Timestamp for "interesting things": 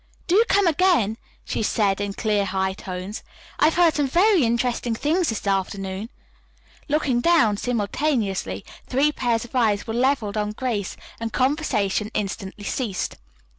4.45-5.29